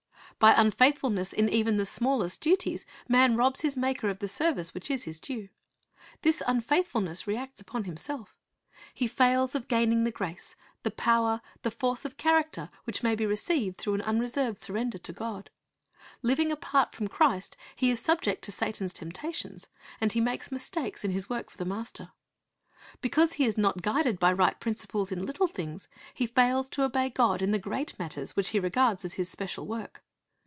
By 0.39 0.55
unfaithfulness 0.57 1.33
in 1.33 1.47
even 1.49 1.77
the 1.77 1.85
smallest 1.85 2.41
duties, 2.41 2.83
man 3.07 3.35
robs 3.35 3.61
his 3.61 3.77
Maker 3.77 4.09
of 4.09 4.17
the 4.17 4.27
service 4.27 4.73
which 4.73 4.89
is 4.89 5.03
His 5.03 5.19
due. 5.19 5.49
This 6.23 6.41
unfaithfulness 6.47 7.27
reacts 7.27 7.61
upon 7.61 7.83
himself 7.83 8.39
He 8.91 9.05
fails 9.05 9.53
of 9.53 9.67
gaining 9.67 10.03
the 10.03 10.09
grace, 10.09 10.55
the 10.81 10.89
power, 10.89 11.43
the 11.61 11.69
force 11.69 12.05
of 12.05 12.17
character 12.17 12.71
which 12.85 13.03
may 13.03 13.13
be 13.13 13.23
received 13.27 13.77
through 13.77 13.93
an 13.93 14.01
unreserved 14.01 14.57
surrender 14.57 14.97
to 14.97 15.13
God. 15.13 15.51
Living 16.23 16.51
apart 16.51 16.95
from 16.95 17.07
Christ 17.07 17.55
he 17.75 17.91
is 17.91 17.99
subject 17.99 18.43
to 18.45 18.51
Satan's 18.51 18.93
temptations, 18.93 19.67
and 19.99 20.11
he 20.11 20.21
makes 20.21 20.51
mistakes 20.51 21.03
in 21.03 21.11
his 21.11 21.29
work 21.29 21.51
for 21.51 21.57
the 21.59 21.65
Master. 21.65 22.13
Because 22.99 23.33
he 23.33 23.45
is 23.45 23.59
not 23.59 23.83
guided 23.83 24.17
by 24.17 24.33
right 24.33 24.59
principles 24.59 25.11
in 25.11 25.23
little 25.23 25.45
things, 25.45 25.87
he 26.15 26.25
fails 26.25 26.67
to 26.69 26.81
obey 26.81 27.11
God 27.11 27.43
in 27.43 27.51
the 27.51 27.59
great 27.59 27.93
matters 27.99 28.35
which 28.35 28.49
he 28.49 28.59
regards 28.59 29.05
as 29.05 29.13
his 29.13 29.29
special 29.29 29.67
work. 29.67 30.03